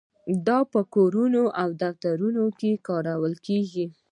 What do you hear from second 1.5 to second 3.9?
او دفترونو کې کارول کیږي.